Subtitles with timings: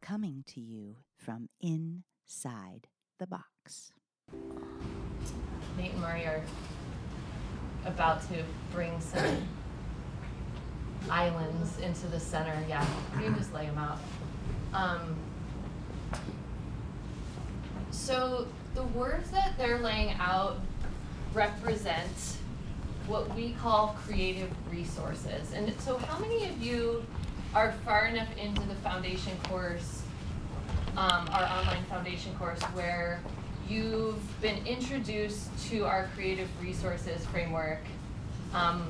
[0.00, 2.88] Coming to you from inside
[3.18, 3.92] the box.
[5.76, 6.42] Nate and Murray are
[7.84, 8.42] about to
[8.72, 9.36] bring some
[11.10, 12.56] islands into the center.
[12.68, 12.86] Yeah,
[13.16, 13.98] you can just lay them out.
[14.72, 15.16] Um,
[17.90, 20.58] so the words that they're laying out
[21.34, 22.38] represent
[23.06, 25.52] what we call creative resources.
[25.52, 27.04] And so, how many of you
[27.54, 30.02] are far enough into the foundation course,
[30.96, 33.20] um, our online foundation course, where
[33.68, 37.80] you've been introduced to our creative resources framework?
[38.54, 38.86] Um,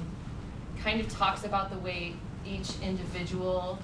[0.83, 2.15] kind of talks about the way
[2.47, 3.79] each individual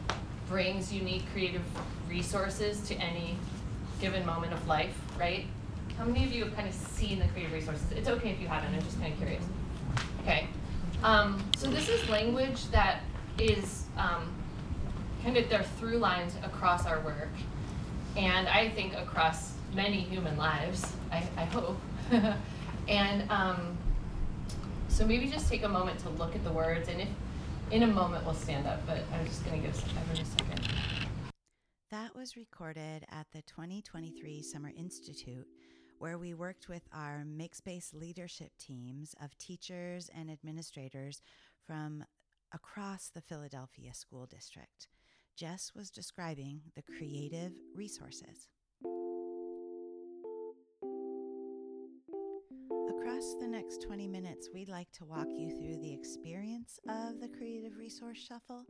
[0.48, 1.62] brings unique creative
[2.08, 3.36] resources to any
[4.00, 5.46] given moment of life, right?
[5.96, 7.84] How many of you have kind of seen the creative resources?
[7.92, 9.44] It's okay if you haven't, I'm just kind of curious.
[10.22, 10.48] Okay.
[11.02, 13.02] Um, so this is language that
[13.38, 14.32] is um,
[15.28, 17.28] kind of their through lines across our work,
[18.16, 21.78] and I think across many human lives, I, I hope.
[22.88, 23.76] and um,
[24.88, 27.08] so maybe just take a moment to look at the words, and if
[27.70, 30.66] in a moment we'll stand up, but I'm just going to give everyone a second.
[31.90, 35.46] That was recorded at the 2023 Summer Institute,
[35.98, 41.20] where we worked with our mixed based leadership teams of teachers and administrators
[41.66, 42.02] from
[42.54, 44.88] across the Philadelphia School District.
[45.38, 48.48] Jess was describing the creative resources.
[52.90, 57.28] Across the next 20 minutes, we'd like to walk you through the experience of the
[57.28, 58.64] Creative Resource Shuffle.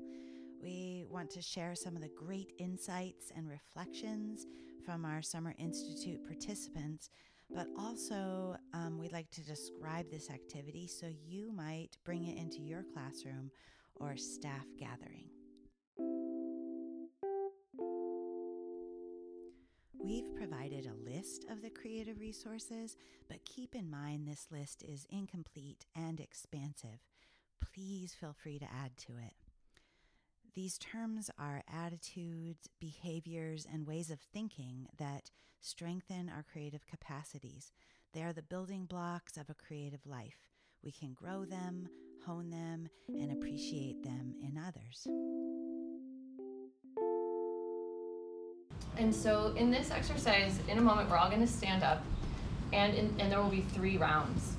[0.62, 4.44] We want to share some of the great insights and reflections
[4.84, 7.08] from our Summer Institute participants,
[7.48, 12.60] but also um, we'd like to describe this activity so you might bring it into
[12.60, 13.50] your classroom
[13.96, 15.30] or staff gathering.
[20.08, 22.96] We've provided a list of the creative resources,
[23.28, 27.00] but keep in mind this list is incomplete and expansive.
[27.60, 29.34] Please feel free to add to it.
[30.54, 35.30] These terms are attitudes, behaviors, and ways of thinking that
[35.60, 37.70] strengthen our creative capacities.
[38.14, 40.38] They are the building blocks of a creative life.
[40.82, 41.86] We can grow them,
[42.24, 45.06] hone them, and appreciate them in others.
[48.98, 52.02] And so in this exercise, in a moment, we're all going to stand up,
[52.72, 54.56] and, in, and there will be three rounds.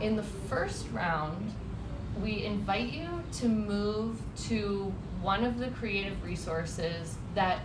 [0.00, 1.54] In the first round,
[2.22, 4.18] we invite you to move
[4.48, 7.60] to one of the creative resources that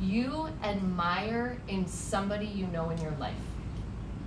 [0.00, 3.34] you admire in somebody you know in your life.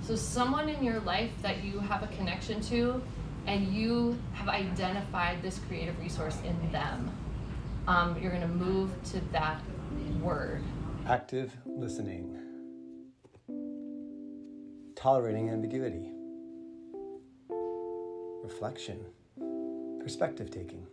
[0.04, 3.02] So, someone in your life that you have a connection to,
[3.46, 7.12] and you have identified this creative resource in them.
[7.88, 9.62] Um, you're going to move to that
[10.22, 10.62] word.
[11.10, 12.38] Active listening,
[14.94, 16.12] tolerating ambiguity,
[18.44, 19.06] reflection,
[20.02, 20.86] perspective taking,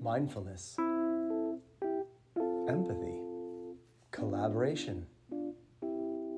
[0.00, 0.76] mindfulness,
[2.68, 3.18] empathy,
[4.12, 5.04] collaboration,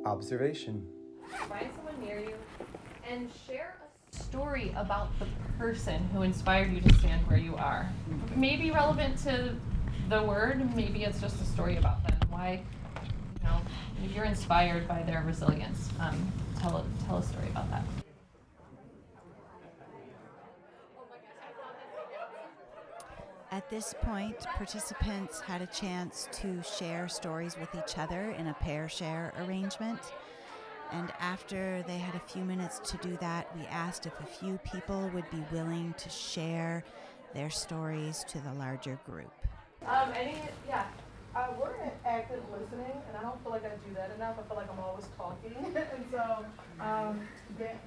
[0.07, 0.89] observation.
[1.51, 2.35] Find someone near you
[3.07, 3.77] and share
[4.11, 5.27] a story about the
[5.59, 7.93] person who inspired you to stand where you are.
[8.35, 9.55] Maybe relevant to
[10.09, 12.63] the word, maybe it's just a story about them why,
[13.43, 13.61] you know,
[14.05, 17.83] if you're inspired by their resilience, um, tell, a, tell a story about that.
[23.51, 28.55] At this point, participants had a chance to share stories with each other in a
[28.55, 30.01] pair share arrangement.
[30.93, 34.59] And after they had a few minutes to do that, we asked if a few
[34.59, 36.85] people would be willing to share
[37.35, 39.33] their stories to the larger group.
[39.87, 40.37] Um, any,
[40.69, 40.85] yeah.
[41.37, 44.37] Uh, we're in active listening, and I don't feel like I do that enough.
[44.39, 45.55] I feel like I'm always talking.
[45.77, 46.45] and so
[46.81, 47.21] um,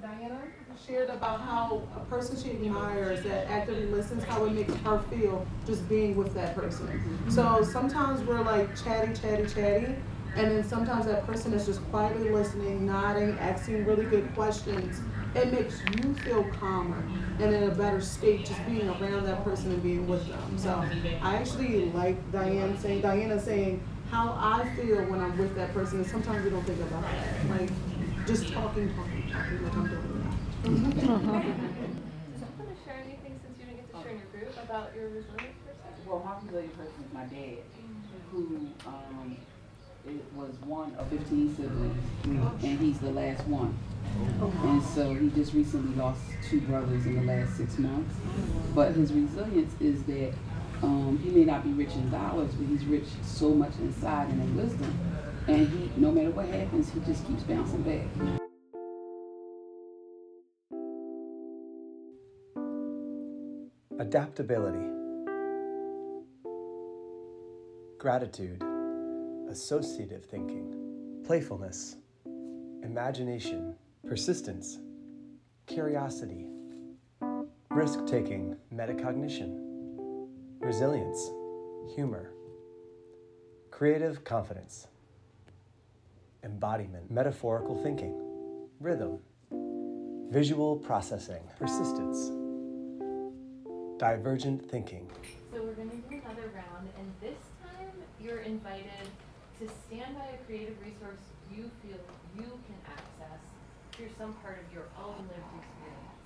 [0.01, 0.39] Diana
[0.87, 5.45] shared about how a person she admires that actively listens, how it makes her feel
[5.65, 7.01] just being with that person.
[7.29, 9.95] So sometimes we're like chatty, chatty, chatty,
[10.35, 15.01] and then sometimes that person is just quietly listening, nodding, asking really good questions.
[15.33, 17.01] It makes you feel calmer
[17.39, 20.57] and in a better state just being around that person and being with them.
[20.57, 20.83] So
[21.21, 25.99] I actually like Diane saying, Diana saying how I feel when I'm with that person.
[25.99, 27.49] And sometimes we don't think about that.
[27.49, 27.69] Like
[28.27, 30.37] just talking, talking, talking like I'm doing that.
[30.63, 30.73] Does
[31.03, 31.43] anyone want
[32.69, 35.55] to share anything since you didn't get to share in your group about your resilient
[35.65, 35.91] person?
[36.05, 37.63] Well, how resilient person is my dad,
[38.31, 39.37] who um,
[40.07, 43.77] it was one of 15 siblings, and he's the last one.
[44.63, 48.13] And so he just recently lost two brothers in the last six months.
[48.73, 50.33] But his resilience is that
[50.83, 54.41] um, he may not be rich in dollars, but he's rich so much inside and
[54.41, 54.99] in wisdom.
[55.47, 58.07] And he, no matter what happens, he just keeps bouncing back.
[63.99, 64.87] Adaptability.
[67.99, 68.63] Gratitude.
[69.51, 71.21] Associative thinking.
[71.25, 71.97] Playfulness.
[72.83, 73.75] Imagination.
[74.07, 74.79] Persistence.
[75.67, 76.47] Curiosity.
[77.69, 78.55] Risk taking.
[78.73, 80.29] Metacognition.
[80.61, 81.29] Resilience.
[81.95, 82.31] Humor.
[83.71, 84.87] Creative confidence.
[86.45, 87.11] Embodiment.
[87.11, 88.17] Metaphorical thinking.
[88.79, 89.19] Rhythm.
[90.31, 91.43] Visual processing.
[91.59, 92.31] Persistence.
[93.99, 95.11] Divergent thinking.
[95.51, 99.09] So we're gonna do another round, and this time you're invited
[99.61, 101.21] to stand by a creative resource
[101.53, 102.01] you feel
[102.33, 103.37] you can access
[103.93, 106.17] through some part of your own lived experience.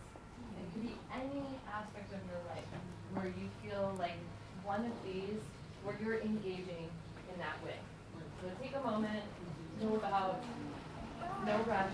[0.56, 2.64] It could be any aspect of your life
[3.12, 4.16] where you feel like
[4.64, 5.44] one of these,
[5.84, 6.88] where you're engaging
[7.28, 7.76] in that way.
[8.40, 9.28] So take a moment,
[9.84, 10.40] know about,
[11.46, 11.92] no rush.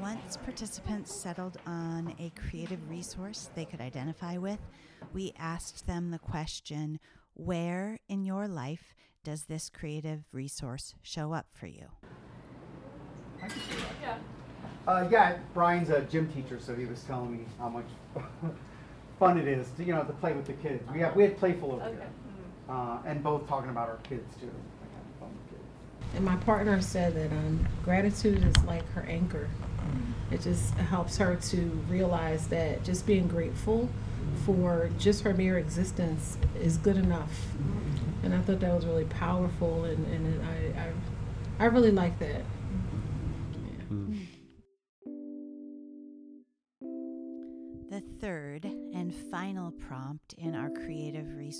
[0.00, 4.58] Once participants settled on a creative resource they could identify with,
[5.12, 6.98] we asked them the question
[7.34, 11.86] Where in your life does this creative resource show up for you?
[14.86, 17.86] Uh, yeah, Brian's a gym teacher, so he was telling me how much
[19.18, 20.82] fun it is to you know to play with the kids.
[20.90, 22.08] We have we had playful over here,
[22.68, 24.50] uh, and both talking about our kids too.
[26.14, 29.48] And my partner said that um, gratitude is like her anchor.
[30.30, 31.56] It just helps her to
[31.88, 33.88] realize that just being grateful
[34.46, 37.46] for just her mere existence is good enough.
[38.22, 40.80] And I thought that was really powerful, and, and I,
[41.60, 42.42] I, I really like that.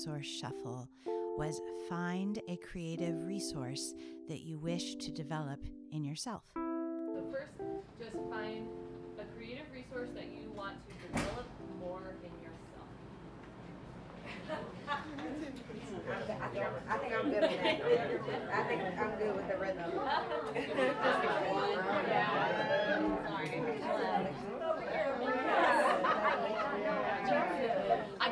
[0.05, 0.87] Resource shuffle
[1.35, 3.95] was find a creative resource
[4.29, 5.59] that you wish to develop
[5.91, 6.43] in yourself.
[6.55, 7.53] So first,
[7.99, 8.67] just find
[9.17, 11.47] a creative resource that you want to develop
[11.79, 12.85] more in yourself.
[16.87, 17.51] I think I'm good with
[18.27, 18.49] that.
[18.53, 19.91] I think I'm good with the rhythm.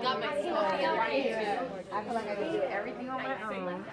[0.03, 0.27] got my
[1.93, 3.85] I feel like I can do everything on my own.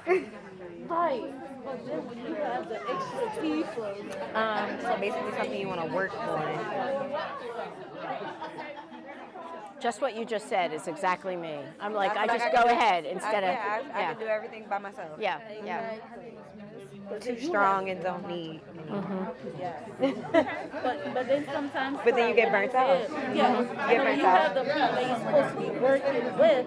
[0.89, 1.33] Right.
[1.65, 3.95] But then when you have the extra people,
[4.35, 7.13] Um, so basically something you want to work on.
[9.81, 11.59] Just what you just said is exactly me.
[11.81, 14.01] I'm like, I feel just can go do- ahead I- instead of, yeah, I, I
[14.01, 15.19] yeah, can do everything by myself.
[15.19, 15.95] yeah, yeah.
[17.19, 18.61] Too strong and don't need.
[18.89, 19.25] Mm-hmm.
[20.83, 21.99] but but then sometimes.
[22.05, 23.09] But then you get burnt out.
[23.35, 24.39] Yeah, You you get burnt you out.
[24.41, 26.67] have the people that you're supposed to be working with.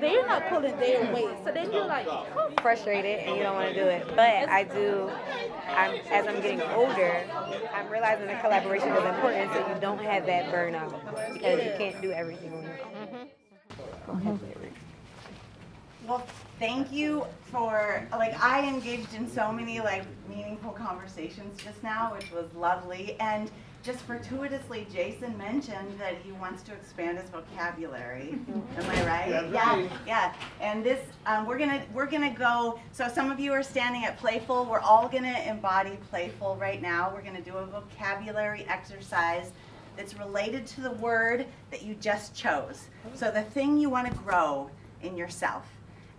[0.00, 2.26] They're not pulling their weight, so then you're like, oh,
[2.62, 4.06] frustrated and you don't want to do it.
[4.08, 5.10] But I do.
[5.68, 7.24] I'm as I'm getting older,
[7.74, 12.00] I'm realizing that collaboration is important, so you don't have that burnout because you can't
[12.02, 13.28] do everything on your own.
[14.08, 14.59] Mm-hmm.
[16.06, 16.26] Well,
[16.58, 22.30] thank you for like I engaged in so many like meaningful conversations just now, which
[22.32, 23.16] was lovely.
[23.20, 23.50] And
[23.82, 28.38] just fortuitously, Jason mentioned that he wants to expand his vocabulary.
[28.76, 29.52] Am I right?
[29.52, 30.34] Yeah, yeah.
[30.60, 32.78] And this, um, we're gonna we're gonna go.
[32.92, 34.66] So some of you are standing at playful.
[34.66, 37.10] We're all gonna embody playful right now.
[37.14, 39.52] We're gonna do a vocabulary exercise
[39.96, 42.88] that's related to the word that you just chose.
[43.14, 44.70] So the thing you want to grow
[45.02, 45.64] in yourself.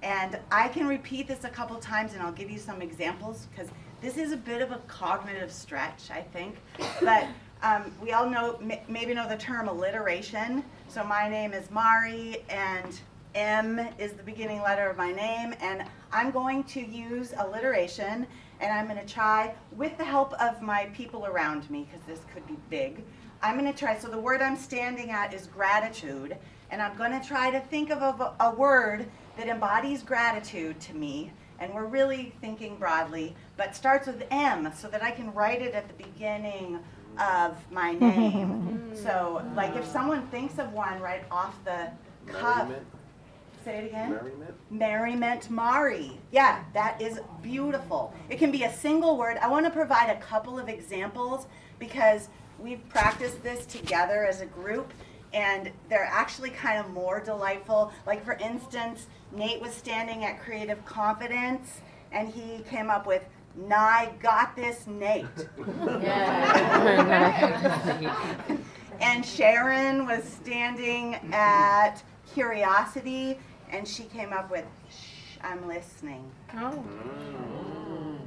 [0.01, 3.72] And I can repeat this a couple times and I'll give you some examples because
[4.01, 6.55] this is a bit of a cognitive stretch, I think.
[7.01, 7.27] But
[7.62, 10.63] um, we all know, maybe know the term alliteration.
[10.88, 13.00] So my name is Mari and
[13.36, 15.53] M is the beginning letter of my name.
[15.62, 18.25] And I'm going to use alliteration
[18.60, 22.20] and I'm going to try, with the help of my people around me, because this
[22.34, 23.03] could be big,
[23.41, 23.98] I'm going to try.
[23.98, 26.38] So the word I'm standing at is gratitude.
[26.70, 29.05] And I'm going to try to think of a, a word
[29.38, 31.31] that embodies gratitude to me.
[31.59, 35.73] And we're really thinking broadly, but starts with M so that I can write it
[35.75, 36.79] at the beginning
[37.19, 38.91] of my name.
[38.93, 39.03] Mm.
[39.03, 41.89] so, like if someone thinks of one right off the
[42.27, 42.67] cuff,
[43.63, 44.09] say it again.
[44.09, 44.55] Merriment.
[44.71, 46.19] Merriment Mari.
[46.31, 48.13] Yeah, that is beautiful.
[48.29, 49.38] It can be a single word.
[49.38, 51.45] I want to provide a couple of examples
[51.77, 54.93] because we've practiced this together as a group,
[55.33, 57.91] and they're actually kind of more delightful.
[58.05, 63.23] Like, for instance, Nate was standing at Creative Confidence, and he came up with,
[63.55, 65.25] Nye got this, Nate.
[69.01, 71.95] and Sharon was standing at
[72.33, 76.31] Curiosity, and she came up with, Shh, I'm listening.
[76.53, 76.83] Oh.
[76.88, 77.80] Mm.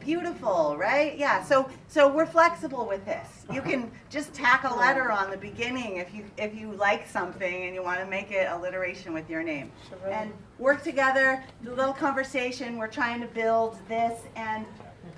[0.04, 1.16] Beautiful, right?
[1.16, 1.42] Yeah.
[1.42, 3.46] So so we're flexible with this.
[3.52, 7.64] You can just tack a letter on the beginning if you if you like something
[7.64, 9.72] and you want to make it alliteration with your name.
[10.10, 12.76] And work together, do a little conversation.
[12.76, 14.66] We're trying to build this and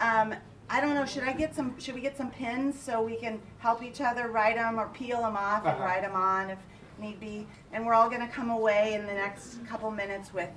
[0.01, 0.35] um,
[0.69, 1.05] I don't know.
[1.05, 1.79] Should I get some?
[1.79, 5.21] Should we get some pins so we can help each other write them or peel
[5.21, 6.59] them off and write them on if
[6.99, 7.47] need be?
[7.73, 10.49] And we're all going to come away in the next couple minutes with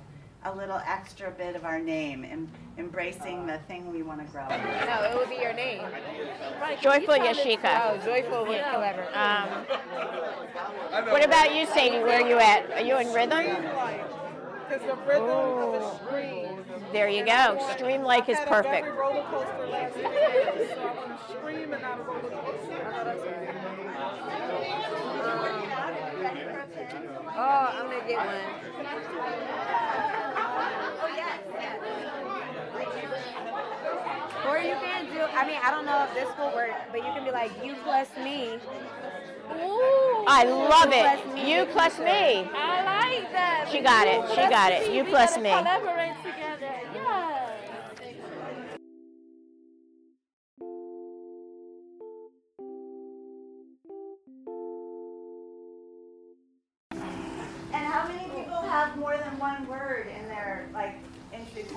[0.44, 4.48] a little extra bit of our name and embracing the thing we want to grow.
[4.48, 5.82] No, it would be your name.
[6.80, 7.80] Joyful Yashika.
[7.84, 8.74] Oh, joyful with Yeah.
[8.74, 9.06] clever.
[9.14, 9.48] Um,
[11.10, 11.98] what about you, Sadie?
[11.98, 12.70] Where are you at?
[12.72, 13.44] Are you in rhythm?
[14.68, 16.64] Because the rhythm of the stream.
[16.92, 17.58] There you go.
[17.76, 18.86] Stream like is I had a perfect.
[18.86, 22.86] very roller coaster last weekend, so I want to scream and not a roller coaster.
[27.32, 28.36] Oh, I'm gonna get one.
[30.60, 30.90] Oh.
[34.48, 35.20] Or you can do.
[35.20, 37.76] I mean, I don't know if this will work, but you can be like you
[37.84, 38.58] plus me.
[39.52, 40.24] Ooh.
[40.26, 41.34] I love plus it.
[41.34, 41.52] me.
[41.54, 42.48] You plus me.
[42.54, 43.68] I like that.
[43.70, 44.28] She got it.
[44.30, 44.92] She got it.
[44.92, 45.50] You plus me.
[45.50, 46.49] Collaborate together.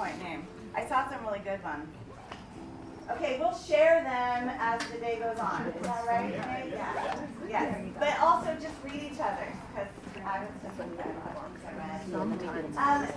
[0.05, 0.48] Entry name?
[0.75, 1.88] I saw some really good ones.
[3.12, 5.62] Okay, we'll share them as the day goes on.
[5.67, 6.29] Is that right?
[6.29, 6.74] Nate?
[6.74, 7.25] Yeah.
[7.50, 7.86] Yes.
[8.00, 9.45] But also just read each other
[9.75, 9.89] because
[10.25, 11.13] I was just looking at
[12.77, 13.07] um,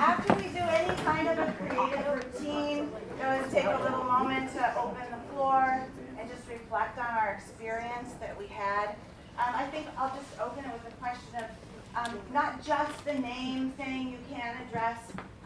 [0.00, 4.52] after we do any kind of a creative routine, we always take a little moment
[4.54, 5.86] to open the floor
[6.18, 8.90] and just reflect on our experience that we had.
[9.38, 13.14] Um, I think I'll just open it with a question of um, not just the
[13.14, 14.98] name thing you can address,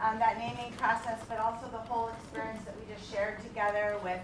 [0.02, 4.21] um, that naming process, but also the whole experience that we just shared together with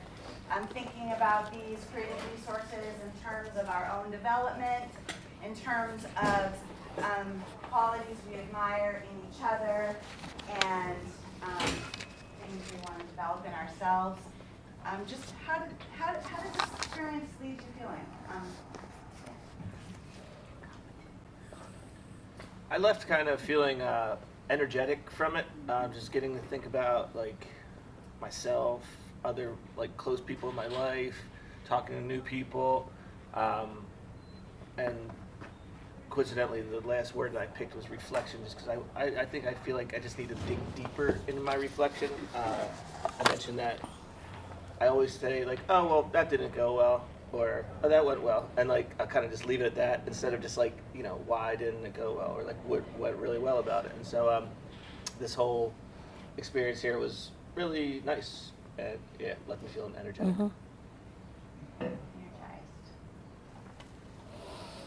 [0.50, 4.90] um, thinking about these creative resources in terms of our own development,
[5.44, 6.52] in terms of
[6.98, 9.94] um, qualities we admire in each other,
[10.62, 10.96] and
[11.42, 11.66] um,
[12.40, 14.20] things we want to develop in ourselves.
[14.86, 15.68] Um, just how did,
[15.98, 18.06] how, how did this experience leave you feeling?
[18.30, 18.46] Um,
[22.70, 24.16] I left kind of feeling uh,
[24.50, 25.46] energetic from it.
[25.68, 27.46] Um, just getting to think about like
[28.20, 28.82] myself,
[29.24, 31.16] other like close people in my life,
[31.64, 32.90] talking to new people,
[33.34, 33.84] um,
[34.78, 34.96] and
[36.10, 39.46] coincidentally, the last word that I picked was reflection, just because I, I, I think
[39.46, 42.10] I feel like I just need to dig deeper into my reflection.
[42.34, 42.64] Uh,
[43.04, 43.80] I mentioned that
[44.80, 47.04] I always say like, oh well, that didn't go well,
[47.36, 50.02] or oh that went well, and like I kind of just leave it at that
[50.06, 53.16] instead of just like you know why didn't it go well, or like what went
[53.16, 53.92] really well about it.
[53.94, 54.48] And so um,
[55.18, 55.72] this whole
[56.36, 60.34] experience here was really nice, and yeah, left me feeling energetic.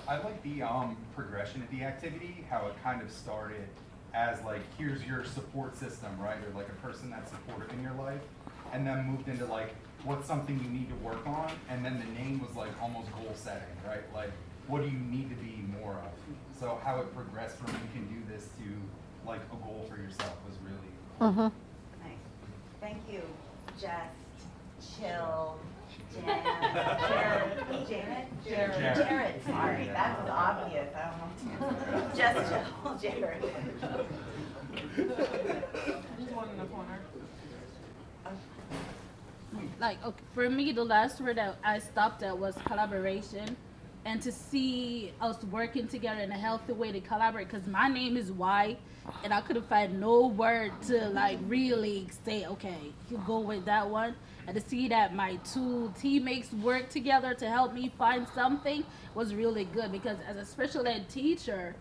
[0.07, 3.67] I like the um, progression of the activity, how it kind of started
[4.13, 6.37] as like, here's your support system, right?
[6.37, 8.21] Or like a person that's supportive in your life,
[8.73, 9.73] and then moved into like,
[10.03, 11.51] what's something you need to work on?
[11.69, 14.03] And then the name was like almost goal setting, right?
[14.13, 14.31] Like,
[14.67, 16.59] what do you need to be more of?
[16.59, 20.35] So how it progressed from you can do this to like a goal for yourself
[20.47, 20.89] was really
[21.19, 21.41] Mm-hmm.
[21.41, 21.51] Nice.
[22.79, 23.21] Thank you.
[23.77, 25.59] Just chill.
[26.13, 26.25] Jan-
[27.09, 27.87] Jared.
[27.87, 28.27] Janet?
[28.47, 28.95] Jared.
[28.95, 30.89] Jared, sorry, that was obvious.
[30.95, 32.07] I don't know.
[32.15, 33.43] Just chill, Jared.
[36.33, 36.99] One in the corner.
[39.79, 43.55] Like okay, for me, the last word that I stopped at was collaboration,
[44.09, 47.47] and to see us working together in a healthy way to collaborate.
[47.47, 48.75] Because my name is Y,
[49.23, 53.87] and I couldn't find no word to like really say, okay, you go with that
[53.87, 54.15] one.
[54.47, 59.35] And to see that my two teammates work together to help me find something was
[59.35, 59.91] really good.
[59.91, 61.75] Because as a special ed teacher,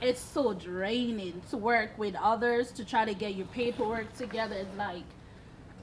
[0.00, 4.54] it's so draining to work with others to try to get your paperwork together.
[4.54, 5.02] It's like,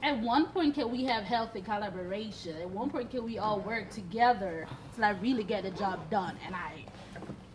[0.02, 2.56] at one point, can we have healthy collaboration?
[2.60, 6.36] At one point, can we all work together to like really get the job done?
[6.46, 6.84] And I,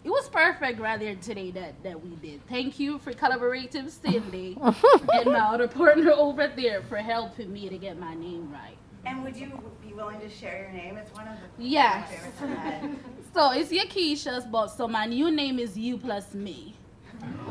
[0.03, 2.45] it was perfect right there today that that we did.
[2.47, 7.77] Thank you for collaborative Cindy and my other partner over there for helping me to
[7.77, 8.77] get my name right.
[9.05, 9.47] And would you
[9.81, 10.97] be willing willing to share your name?
[10.97, 12.09] It's one of the Yes.
[12.09, 13.15] my favorites I've.
[13.33, 16.75] So it's Yakisha's, but so my new name is you plus me.